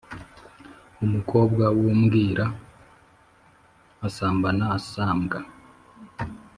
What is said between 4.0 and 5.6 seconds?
asambana asabwa.